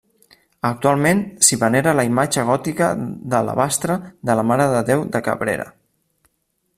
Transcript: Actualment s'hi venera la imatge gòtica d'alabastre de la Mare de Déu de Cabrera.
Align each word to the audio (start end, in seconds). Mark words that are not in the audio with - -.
Actualment 0.69 1.19
s'hi 1.47 1.59
venera 1.63 1.93
la 1.99 2.05
imatge 2.09 2.45
gòtica 2.49 2.87
d'alabastre 3.35 3.99
de 4.31 4.37
la 4.41 4.49
Mare 4.53 4.67
de 4.73 4.81
Déu 4.91 5.05
de 5.17 5.23
Cabrera. 5.29 5.69